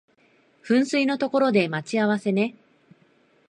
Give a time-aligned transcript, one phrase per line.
[0.65, 2.55] 噴水の所で待ち合わせね